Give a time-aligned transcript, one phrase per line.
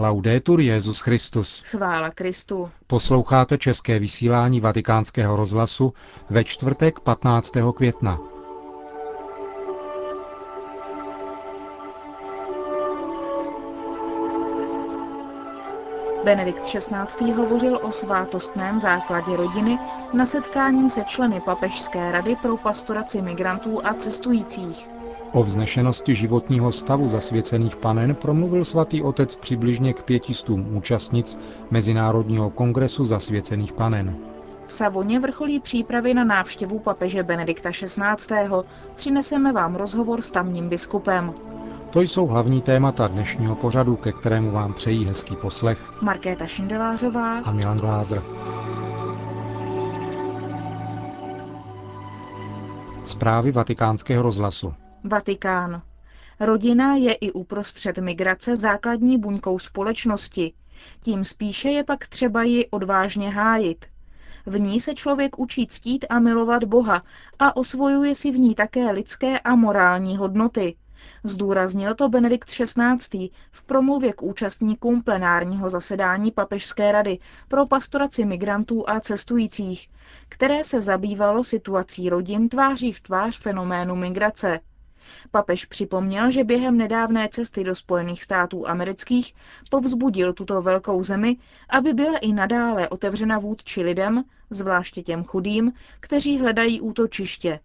[0.00, 1.62] Laudetur Jezus Christus.
[1.66, 2.70] Chvála Kristu.
[2.86, 5.92] Posloucháte české vysílání Vatikánského rozhlasu
[6.30, 7.52] ve čtvrtek 15.
[7.76, 8.18] května.
[16.24, 17.32] Benedikt XVI.
[17.32, 19.78] hovořil o svátostném základě rodiny
[20.12, 24.97] na setkání se členy Papežské rady pro pastoraci migrantů a cestujících.
[25.32, 31.38] O vznešenosti životního stavu zasvěcených panen promluvil svatý otec přibližně k pětistům účastnic
[31.70, 34.16] Mezinárodního kongresu zasvěcených panen.
[34.66, 38.64] V Savoně vrcholí přípravy na návštěvu papeže Benedikta XVI.
[38.94, 41.34] Přineseme vám rozhovor s tamním biskupem.
[41.90, 47.52] To jsou hlavní témata dnešního pořadu, ke kterému vám přejí hezký poslech Markéta Šindelářová a
[47.52, 48.22] Milan Glázer.
[53.04, 54.74] Zprávy vatikánského rozhlasu.
[55.04, 55.82] Vatikán.
[56.40, 60.52] Rodina je i uprostřed migrace základní buňkou společnosti.
[61.00, 63.86] Tím spíše je pak třeba ji odvážně hájit.
[64.46, 67.02] V ní se člověk učí ctít a milovat Boha
[67.38, 70.76] a osvojuje si v ní také lidské a morální hodnoty.
[71.24, 73.30] Zdůraznil to Benedikt XVI.
[73.50, 79.90] v promluvě k účastníkům plenárního zasedání Papežské rady pro pastoraci migrantů a cestujících,
[80.28, 84.60] které se zabývalo situací rodin tváří v tvář fenoménu migrace.
[85.30, 89.34] Papež připomněl, že během nedávné cesty do Spojených států amerických
[89.70, 91.36] povzbudil tuto velkou zemi,
[91.68, 97.60] aby byla i nadále otevřena vůdči lidem, zvláště těm chudým, kteří hledají útočiště.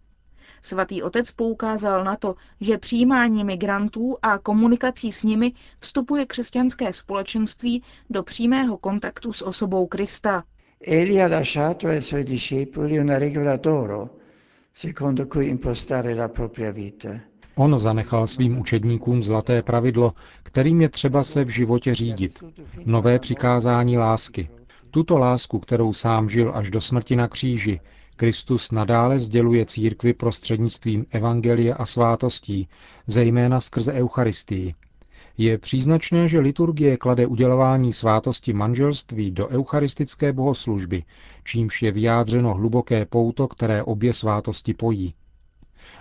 [0.62, 7.82] Svatý otec poukázal na to, že přijímání migrantů a komunikací s nimi vstupuje křesťanské společenství
[8.10, 10.44] do přímého kontaktu s osobou Krista.
[10.80, 14.10] Egli ha lasciato ai suoi discepoli una regola d'oro,
[17.54, 22.42] On zanechal svým učedníkům zlaté pravidlo, kterým je třeba se v životě řídit.
[22.84, 24.48] Nové přikázání lásky.
[24.90, 27.80] Tuto lásku, kterou sám žil až do smrti na kříži,
[28.16, 32.68] Kristus nadále sděluje církvi prostřednictvím evangelia a svátostí,
[33.06, 34.74] zejména skrze Eucharistii.
[35.38, 41.04] Je příznačné, že liturgie klade udělování svátosti manželství do eucharistické bohoslužby,
[41.44, 45.14] čímž je vyjádřeno hluboké pouto, které obě svátosti pojí.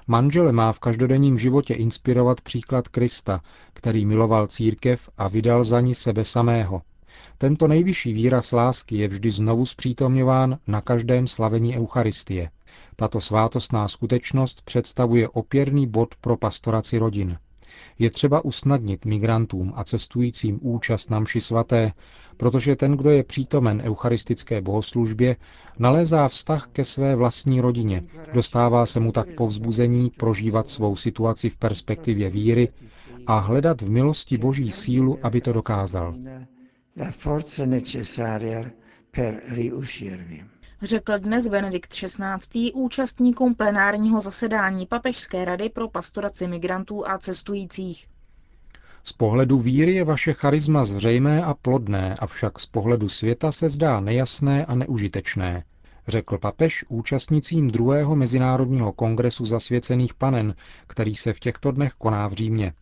[0.07, 3.41] Manžele má v každodenním životě inspirovat příklad Krista,
[3.73, 6.81] který miloval církev a vydal za ní sebe samého.
[7.37, 12.49] Tento nejvyšší výraz lásky je vždy znovu zpřítomňován na každém slavení Eucharistie.
[12.95, 17.37] Tato svátostná skutečnost představuje opěrný bod pro pastoraci rodin.
[17.99, 21.91] Je třeba usnadnit migrantům a cestujícím účast na mši svaté,
[22.37, 25.35] protože ten, kdo je přítomen eucharistické bohoslužbě,
[25.79, 28.03] nalézá vztah ke své vlastní rodině,
[28.33, 32.69] dostává se mu tak povzbuzení prožívat svou situaci v perspektivě víry
[33.27, 36.13] a hledat v milosti Boží sílu, aby to dokázal.
[40.83, 42.71] Řekl dnes Benedikt XVI.
[42.73, 48.07] účastníkům plenárního zasedání Papežské rady pro pastoraci migrantů a cestujících.
[49.03, 53.99] Z pohledu víry je vaše charisma zřejmé a plodné, avšak z pohledu světa se zdá
[53.99, 55.63] nejasné a neužitečné,
[56.07, 60.55] řekl papež účastnicím druhého mezinárodního kongresu zasvěcených panen,
[60.87, 62.73] který se v těchto dnech koná v Římě.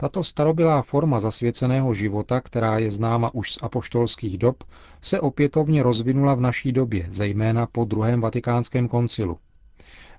[0.00, 4.64] Tato starobylá forma zasvěceného života, která je známa už z apoštolských dob,
[5.02, 9.38] se opětovně rozvinula v naší době, zejména po druhém vatikánském koncilu.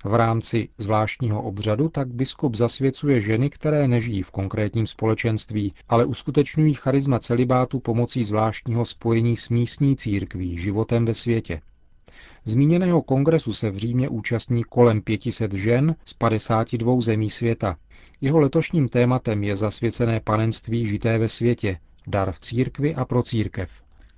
[0.05, 6.73] V rámci zvláštního obřadu tak biskup zasvěcuje ženy, které nežijí v konkrétním společenství, ale uskutečňují
[6.73, 11.61] charisma celibátu pomocí zvláštního spojení s místní církví, životem ve světě.
[12.45, 17.77] Zmíněného kongresu se v Římě účastní kolem 500 žen z 52 zemí světa.
[18.21, 23.71] Jeho letošním tématem je zasvěcené panenství žité ve světě, dar v církvi a pro církev.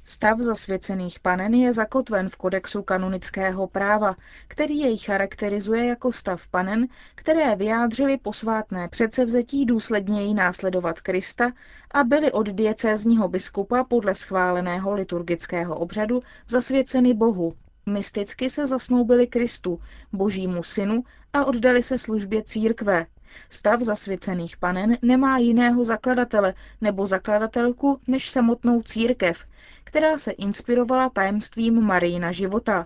[0.06, 4.16] Stav zasvěcených panen je zakotven v kodexu kanonického práva,
[4.48, 11.52] který jej charakterizuje jako stav panen, které vyjádřili posvátné předsevzetí důsledněji následovat Krista
[11.92, 17.54] a byly od diecézního biskupa podle schváleného liturgického obřadu zasvěceny Bohu.
[17.86, 19.80] Mysticky se zasnoubili Kristu,
[20.14, 21.04] božímu synu
[21.34, 23.06] a oddali se službě církve.
[23.50, 29.46] Stav zasvěcených panen nemá jiného zakladatele nebo zakladatelku než samotnou církev,
[29.84, 32.86] která se inspirovala tajemstvím Marijina života.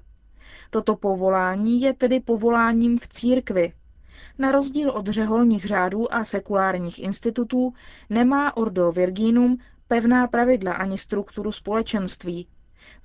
[0.69, 3.73] Toto povolání je tedy povoláním v církvi.
[4.37, 7.73] Na rozdíl od řeholních řádů a sekulárních institutů
[8.09, 9.57] nemá Ordo Virginum
[9.87, 12.47] pevná pravidla ani strukturu společenství.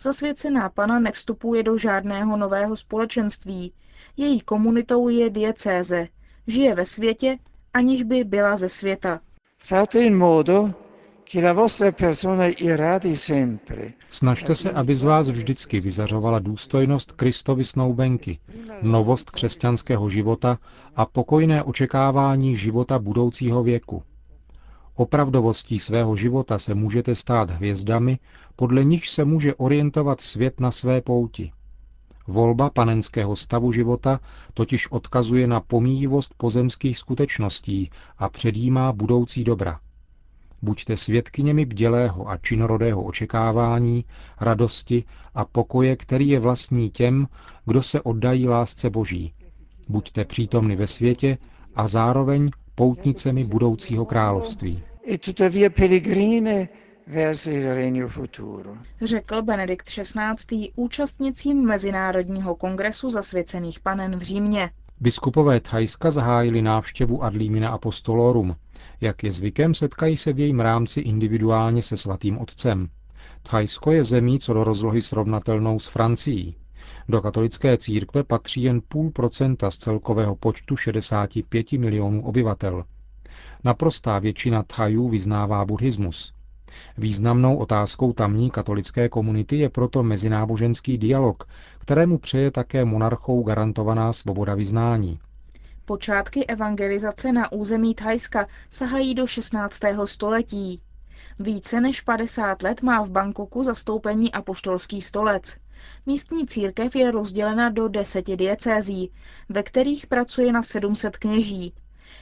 [0.00, 3.72] Zasvěcená pana nevstupuje do žádného nového společenství.
[4.16, 6.08] Její komunitou je diecéze.
[6.46, 7.38] Žije ve světě,
[7.74, 9.20] aniž by byla ze světa.
[9.58, 10.74] Fate in modo
[14.10, 18.38] Snažte se, aby z vás vždycky vyzařovala důstojnost Kristovy snoubenky,
[18.82, 20.58] novost křesťanského života
[20.96, 24.02] a pokojné očekávání života budoucího věku.
[24.94, 28.18] Opravdovostí svého života se můžete stát hvězdami,
[28.56, 31.52] podle nich se může orientovat svět na své pouti.
[32.26, 34.20] Volba panenského stavu života
[34.54, 39.80] totiž odkazuje na pomíjivost pozemských skutečností a předjímá budoucí dobra.
[40.62, 44.04] Buďte svědkyněmi bdělého a činorodého očekávání,
[44.40, 45.04] radosti
[45.34, 47.28] a pokoje, který je vlastní těm,
[47.64, 49.34] kdo se oddají lásce Boží.
[49.88, 51.38] Buďte přítomny ve světě
[51.74, 54.82] a zároveň poutnicemi budoucího království.
[59.02, 60.70] Řekl Benedikt XVI.
[60.76, 64.70] účastnicím Mezinárodního kongresu zasvěcených panen v Římě.
[65.00, 68.56] Biskupové Thajska zahájili návštěvu Adlímina Apostolorum.
[69.00, 72.88] Jak je zvykem, setkají se v jejím rámci individuálně se svatým otcem.
[73.42, 76.56] Thajsko je zemí co do rozlohy srovnatelnou s Francií.
[77.08, 82.84] Do katolické církve patří jen půl procenta z celkového počtu 65 milionů obyvatel.
[83.64, 86.32] Naprostá většina Thajů vyznává buddhismus.
[86.98, 91.44] Významnou otázkou tamní katolické komunity je proto mezináboženský dialog,
[91.78, 95.18] kterému přeje také monarchou garantovaná svoboda vyznání.
[95.84, 99.80] Počátky evangelizace na území Thajska sahají do 16.
[100.04, 100.80] století.
[101.38, 105.56] Více než 50 let má v Bangkoku zastoupení apoštolský stolec.
[106.06, 109.10] Místní církev je rozdělena do deseti diecézí,
[109.48, 111.74] ve kterých pracuje na 700 kněží.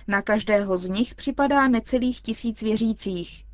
[0.08, 3.44] Na každého z nich připadá necelých tisíc věřících.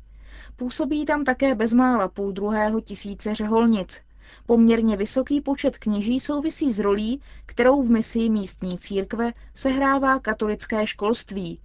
[0.55, 4.01] Působí tam také bezmála půl druhého tisíce řeholnic.
[4.45, 11.59] Poměrně vysoký počet kněží souvisí s rolí, kterou v misii místní církve sehrává katolické školství,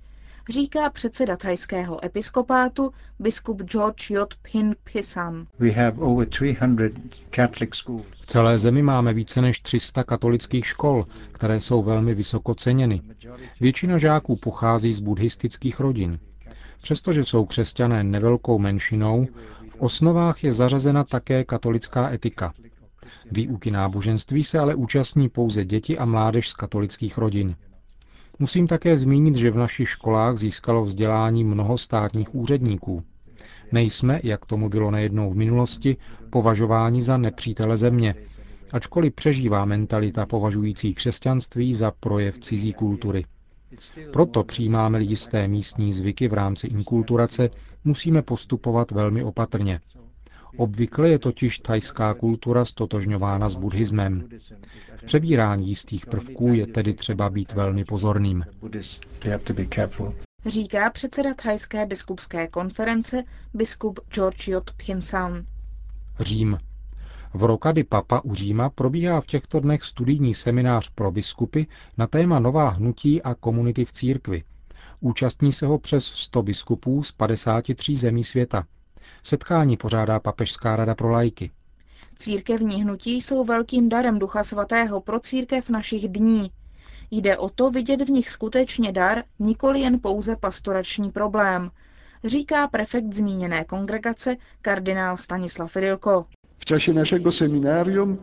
[0.48, 4.26] říká předseda thajského episkopátu biskup George J.
[4.42, 5.46] Phin Pisan.
[8.12, 13.02] V celé zemi máme více než 300 katolických škol, které jsou velmi vysoko ceněny.
[13.60, 16.18] Většina žáků pochází z buddhistických rodin.
[16.82, 19.26] Přestože jsou křesťané nevelkou menšinou,
[19.70, 22.52] v osnovách je zařazena také katolická etika.
[23.30, 27.56] Výuky náboženství se ale účastní pouze děti a mládež z katolických rodin.
[28.38, 33.02] Musím také zmínit, že v našich školách získalo vzdělání mnoho státních úředníků.
[33.72, 35.96] Nejsme, jak tomu bylo nejednou v minulosti,
[36.30, 38.14] považováni za nepřítele země,
[38.72, 43.24] ačkoliv přežívá mentalita považující křesťanství za projev cizí kultury.
[44.12, 47.50] Proto přijímáme jisté místní zvyky v rámci inkulturace,
[47.84, 49.80] musíme postupovat velmi opatrně.
[50.56, 54.28] Obvykle je totiž thajská kultura stotožňována s buddhismem.
[54.96, 58.44] V přebírání jistých prvků je tedy třeba být velmi pozorným.
[60.46, 64.60] Říká předseda thajské biskupské konference biskup George J.
[64.76, 65.44] Phinsan.
[66.20, 66.58] Řím.
[67.34, 71.62] V Rokady Papa u Říma probíhá v těchto dnech studijní seminář pro biskupy
[71.98, 74.44] na téma nová hnutí a komunity v církvi.
[75.00, 78.64] Účastní se ho přes 100 biskupů z 53 zemí světa.
[79.22, 81.50] Setkání pořádá Papežská rada pro lajky.
[82.18, 86.50] Církevní hnutí jsou velkým darem Ducha Svatého pro církev našich dní.
[87.10, 91.70] Jde o to vidět v nich skutečně dar, nikoli jen pouze pastorační problém,
[92.24, 96.26] říká prefekt zmíněné kongregace kardinál Stanislav Rilko.
[96.58, 98.18] V čase našeho seminárium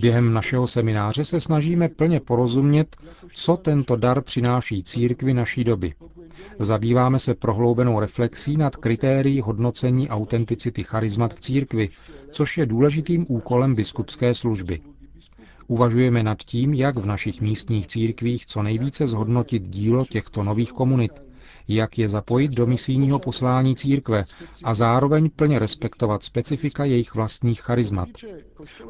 [0.00, 2.96] Během našeho semináře se snažíme plně porozumět,
[3.34, 5.94] co tento dar přináší církvi naší doby.
[6.58, 11.88] Zabýváme se prohloubenou reflexí nad kritérií hodnocení autenticity charizmat v církvi,
[12.32, 14.80] což je důležitým úkolem biskupské služby.
[15.66, 21.25] Uvažujeme nad tím, jak v našich místních církvích co nejvíce zhodnotit dílo těchto nových komunit,
[21.68, 24.24] jak je zapojit do misijního poslání církve
[24.64, 28.08] a zároveň plně respektovat specifika jejich vlastních charizmat.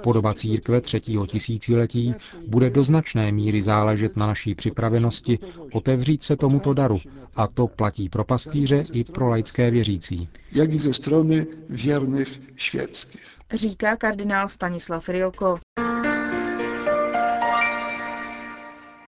[0.02, 2.14] Podoba církve třetího tisíciletí
[2.48, 5.38] bude do značné míry záležet na naší připravenosti
[5.72, 6.98] otevřít se tomuto daru
[7.36, 10.28] a to platí pro pastýře i pro laické věřící.
[10.52, 13.26] jak i ze strony wiernych świeckich.
[13.54, 15.58] Říká kardinál Stanislav Rilko.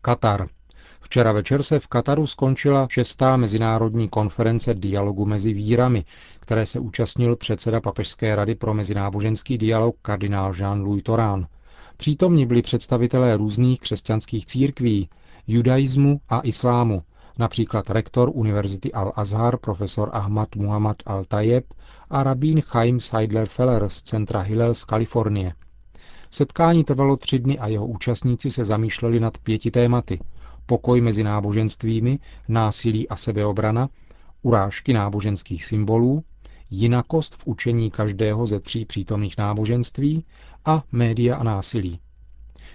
[0.03, 0.49] Katar.
[1.01, 6.05] Včera večer se v Kataru skončila šestá mezinárodní konference dialogu mezi vírami,
[6.41, 11.47] které se účastnil předseda Papežské rady pro mezináboženský dialog kardinál Jean-Louis Torán.
[11.97, 15.09] Přítomní byli představitelé různých křesťanských církví,
[15.47, 17.03] judaismu a islámu,
[17.39, 21.65] například rektor Univerzity Al-Azhar profesor Ahmad Muhammad Al-Tayeb
[22.11, 25.53] a rabín Chaim Seidler Feller z centra Hillel z Kalifornie.
[26.31, 30.21] Setkání trvalo tři dny a jeho účastníci se zamýšleli nad pěti tématy.
[30.69, 33.89] Pokoj mezi náboženstvími, násilí a sebeobrana,
[34.43, 36.25] urážky náboženských symbolů,
[36.71, 40.25] jinakost v učení každého ze tří přítomných náboženství
[40.65, 42.01] a média a násilí.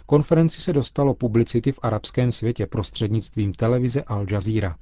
[0.06, 4.76] Konferenci se dostalo publicity v arabském světě prostřednictvím televize Al Jazeera.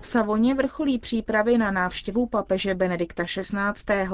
[0.00, 4.04] V Savoně vrcholí přípravy na návštěvu papeže Benedikta XVI.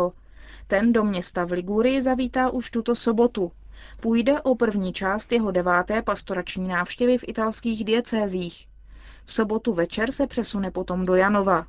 [0.66, 3.52] Ten do města v Ligurii zavítá už tuto sobotu.
[4.00, 8.66] Půjde o první část jeho deváté pastorační návštěvy v italských diecézích.
[9.24, 11.66] V sobotu večer se přesune potom do Janova.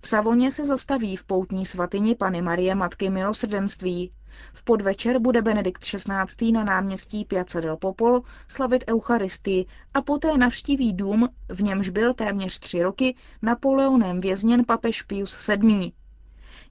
[0.00, 4.12] V Savoně se zastaví v poutní svatyni Pany Marie Matky milosrdenství.
[4.52, 6.52] V podvečer bude Benedikt XVI.
[6.52, 12.58] na náměstí Piazza del Popolo slavit Eucharistii a poté navštíví dům, v němž byl téměř
[12.58, 15.92] tři roky Napoleonem vězněn papež Pius VII.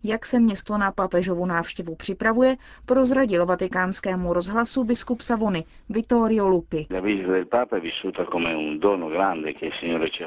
[0.04, 6.88] Jak se město na papežovu návštěvu připravuje, prozradil vatikánskému rozhlasu biskup Savony Vittorio Lupi.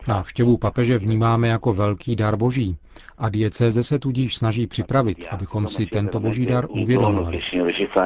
[0.08, 2.76] Návštěvu papeže vnímáme jako velký dar boží
[3.18, 7.40] a diecéze se tudíž snaží připravit, abychom si tento boží dar uvědomili.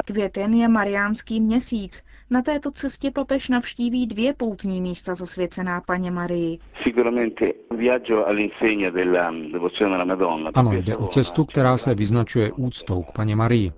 [0.05, 2.03] Květen je mariánský měsíc.
[2.29, 6.59] Na této cestě papež navštíví dvě poutní místa zasvěcená paně Marii.
[10.53, 13.71] Ano, jde o cestu, která se vyznačuje úctou k paně Marii.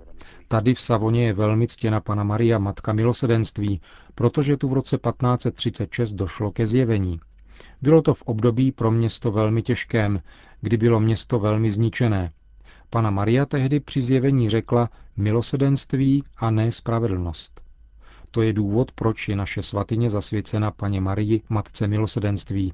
[0.47, 3.81] Tady v Savoně je velmi ctěna pana Maria, matka milosedenství,
[4.15, 7.19] protože tu v roce 1536 došlo ke zjevení.
[7.81, 10.21] Bylo to v období pro město velmi těžkém,
[10.61, 12.31] kdy bylo město velmi zničené.
[12.89, 17.61] Pana Maria tehdy při zjevení řekla milosedenství a ne spravedlnost.
[18.31, 22.73] To je důvod, proč je naše svatyně zasvěcena paně Marii, matce milosedenství.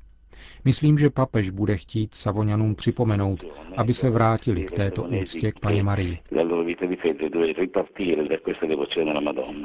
[0.65, 3.43] Myslím, že papež bude chtít Savonianům připomenout,
[3.77, 6.19] aby se vrátili k této úctě k paně Marii.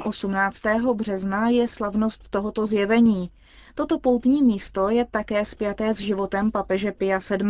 [0.03, 0.61] 18.
[0.93, 3.29] března je slavnost tohoto zjevení.
[3.75, 7.47] Toto poutní místo je také spjaté s životem papeže Pia VII.,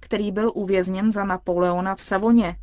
[0.00, 2.56] který byl uvězněn za Napoleona v Savoně.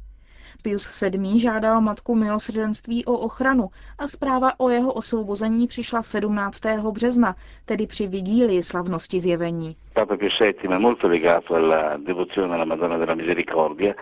[0.61, 1.39] Pius VII.
[1.39, 6.61] žádal matku milosrdenství o ochranu a zpráva o jeho osvobození přišla 17.
[6.91, 9.75] března, tedy při vigílii slavnosti zjevení.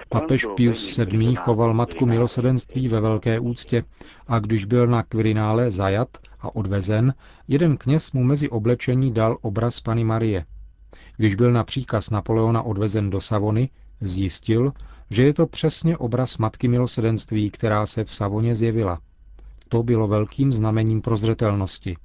[0.09, 1.35] Papež Pius VII.
[1.35, 3.83] choval matku milosrdenství ve velké úctě
[4.27, 6.09] a když byl na Kvirinále zajat
[6.41, 7.13] a odvezen,
[7.47, 10.45] jeden kněz mu mezi oblečení dal obraz Pany Marie.
[11.17, 13.69] Když byl na příkaz Napoleona odvezen do Savony,
[14.01, 14.73] zjistil,
[15.09, 18.99] že je to přesně obraz Matky milosedenství, která se v Savoně zjevila.
[19.69, 21.97] To bylo velkým znamením prozřetelnosti.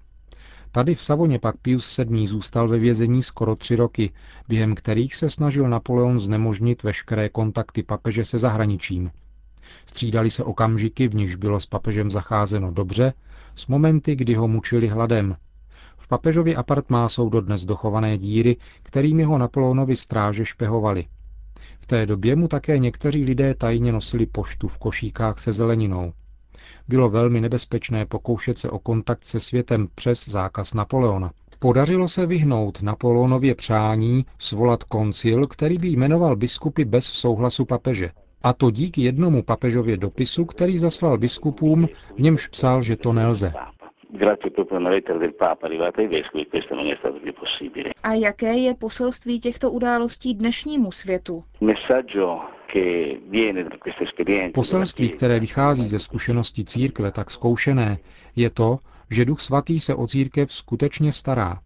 [0.72, 2.26] Tady v Savoně pak Pius VII.
[2.26, 4.10] zůstal ve vězení skoro tři roky,
[4.48, 9.10] během kterých se snažil Napoleon znemožnit veškeré kontakty papeže se zahraničím.
[9.86, 13.12] Střídali se okamžiky, v nichž bylo s papežem zacházeno dobře,
[13.54, 15.36] s momenty, kdy ho mučili hladem.
[15.96, 21.06] V papežově apartmá jsou dodnes dochované díry, kterými ho Napoleonovi stráže špehovali.
[21.80, 26.12] V té době mu také někteří lidé tajně nosili poštu v košíkách se zeleninou.
[26.88, 31.30] Bylo velmi nebezpečné pokoušet se o kontakt se světem přes zákaz Napoleona.
[31.58, 38.10] Podařilo se vyhnout Napoleonově přání svolat koncil, který by jmenoval biskupy bez souhlasu papeže.
[38.42, 43.52] A to díky jednomu papežově dopisu, který zaslal biskupům, v němž psal, že to nelze
[44.18, 47.32] grazie proprio a una lettera del Papa arrivata ai vescovi questo non è stato più
[47.32, 47.92] possibile.
[48.00, 51.44] A jaké je poselství těchto událostí dnešnímu světu?
[54.54, 57.98] Poselství, které vychází ze zkušenosti církve tak zkoušené,
[58.36, 58.78] je to,
[59.10, 61.60] že Duch Svatý se o církev skutečně stará.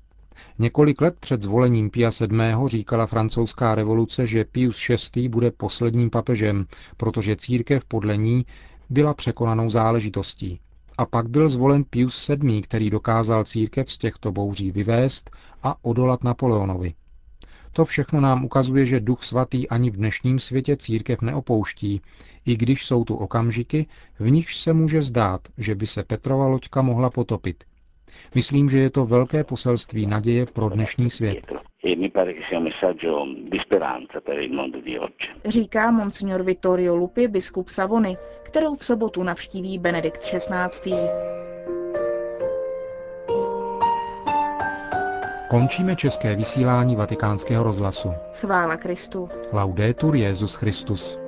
[0.59, 2.39] Několik let před zvolením Pia VII.
[2.67, 5.29] říkala francouzská revoluce, že Pius VI.
[5.29, 8.45] bude posledním papežem, protože církev podle ní
[8.91, 10.61] byla překonanou záležitostí.
[10.99, 15.31] A pak byl zvolen Pius VII., který dokázal církev z těchto bouří vyvést
[15.63, 16.95] a odolat Napoleonovi.
[17.73, 22.01] To všechno nám ukazuje, že Duch Svatý ani v dnešním světě církev neopouští,
[22.47, 23.87] i když jsou tu okamžiky,
[24.19, 27.65] v nichž se může zdát, že by se Petrova loďka mohla potopit.
[28.35, 31.53] Myslím, že je to velké poselství naděje pro dnešní svět.
[35.45, 40.93] Říká monsignor Vittorio Lupi, biskup Savony, kterou v sobotu navštíví Benedikt XVI.
[45.51, 48.13] Končíme české vysílání vatikánského rozhlasu.
[48.33, 49.29] Chvála Kristu.
[49.53, 51.28] Laudetur Jezus Christus.